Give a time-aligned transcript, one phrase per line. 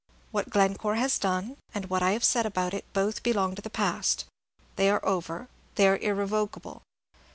[0.31, 3.69] What Glencore has done, and what I have said about it, both belong to the
[3.69, 4.25] past.
[4.75, 6.81] They are over, they are irrevocable.